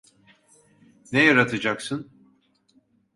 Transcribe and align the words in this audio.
Ne 1.11 1.23
yaratacaksın? 1.23 2.09